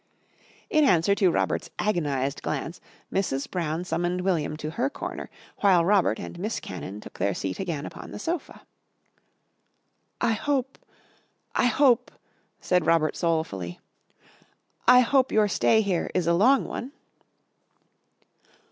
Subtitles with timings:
[0.71, 2.81] In answer to Robert's agonised glance,
[3.13, 3.47] Mrs.
[3.51, 7.85] Brown summoned William to her corner, while Robert and Miss Cannon took their seat again
[7.85, 8.63] upon the sofa.
[10.19, 10.79] "I hope
[11.53, 12.09] I hope,"
[12.59, 13.79] said Robert soulfully,
[14.87, 16.93] "I hope your stay here is a long one?"